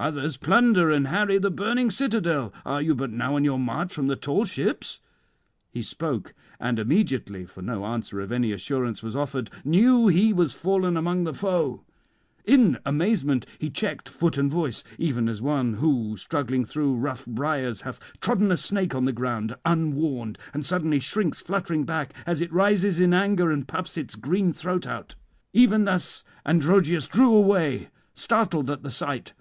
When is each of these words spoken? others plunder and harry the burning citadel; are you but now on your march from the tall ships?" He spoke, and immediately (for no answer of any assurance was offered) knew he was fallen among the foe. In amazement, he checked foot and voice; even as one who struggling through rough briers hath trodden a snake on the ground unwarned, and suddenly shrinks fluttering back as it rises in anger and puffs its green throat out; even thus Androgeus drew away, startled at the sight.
others 0.00 0.36
plunder 0.36 0.92
and 0.92 1.08
harry 1.08 1.38
the 1.38 1.50
burning 1.50 1.90
citadel; 1.90 2.52
are 2.64 2.80
you 2.80 2.94
but 2.94 3.10
now 3.10 3.34
on 3.34 3.42
your 3.42 3.58
march 3.58 3.92
from 3.92 4.06
the 4.06 4.14
tall 4.14 4.44
ships?" 4.44 5.00
He 5.72 5.82
spoke, 5.82 6.34
and 6.60 6.78
immediately 6.78 7.44
(for 7.44 7.62
no 7.62 7.84
answer 7.84 8.20
of 8.20 8.30
any 8.30 8.52
assurance 8.52 9.02
was 9.02 9.16
offered) 9.16 9.50
knew 9.64 10.06
he 10.06 10.32
was 10.32 10.52
fallen 10.54 10.96
among 10.96 11.24
the 11.24 11.34
foe. 11.34 11.82
In 12.44 12.78
amazement, 12.86 13.44
he 13.58 13.70
checked 13.70 14.08
foot 14.08 14.38
and 14.38 14.48
voice; 14.52 14.84
even 14.98 15.28
as 15.28 15.42
one 15.42 15.74
who 15.74 16.16
struggling 16.16 16.64
through 16.64 16.94
rough 16.94 17.26
briers 17.26 17.80
hath 17.80 17.98
trodden 18.20 18.52
a 18.52 18.56
snake 18.56 18.94
on 18.94 19.04
the 19.04 19.10
ground 19.12 19.56
unwarned, 19.64 20.38
and 20.54 20.64
suddenly 20.64 21.00
shrinks 21.00 21.40
fluttering 21.40 21.82
back 21.82 22.12
as 22.24 22.40
it 22.40 22.52
rises 22.52 23.00
in 23.00 23.12
anger 23.12 23.50
and 23.50 23.66
puffs 23.66 23.96
its 23.96 24.14
green 24.14 24.52
throat 24.52 24.86
out; 24.86 25.16
even 25.52 25.86
thus 25.86 26.22
Androgeus 26.46 27.08
drew 27.08 27.34
away, 27.34 27.88
startled 28.14 28.70
at 28.70 28.84
the 28.84 28.90
sight. 28.92 29.34